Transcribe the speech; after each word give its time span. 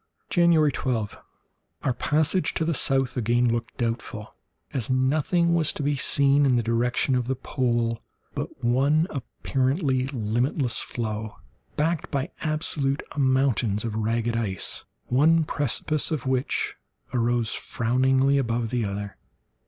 January 0.31 0.71
12.—Our 0.71 1.93
passage 1.93 2.55
to 2.55 2.65
the 2.65 2.73
south 2.73 3.15
again 3.15 3.47
looked 3.47 3.77
doubtful, 3.77 4.33
as 4.73 4.89
nothing 4.89 5.53
was 5.53 5.71
to 5.73 5.83
be 5.83 5.95
seen 5.95 6.43
in 6.43 6.55
the 6.55 6.63
direction 6.63 7.13
of 7.13 7.27
the 7.27 7.35
pole 7.35 8.01
but 8.33 8.63
one 8.63 9.05
apparently 9.11 10.07
limitless 10.07 10.79
floe, 10.79 11.37
backed 11.75 12.09
by 12.09 12.31
absolute 12.39 13.03
mountains 13.15 13.85
of 13.85 13.93
ragged 13.93 14.35
ice, 14.35 14.85
one 15.05 15.43
precipice 15.43 16.09
of 16.09 16.25
which 16.25 16.75
arose 17.13 17.53
frowningly 17.53 18.39
above 18.39 18.71
the 18.71 18.83
other. 18.83 19.17